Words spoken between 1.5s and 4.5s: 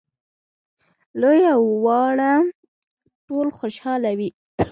او واړه ټول خوشاله وي.